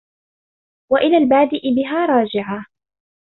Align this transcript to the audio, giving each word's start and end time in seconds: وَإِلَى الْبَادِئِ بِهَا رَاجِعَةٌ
وَإِلَى 0.91 1.17
الْبَادِئِ 1.17 1.61
بِهَا 1.75 2.05
رَاجِعَةٌ 2.05 2.65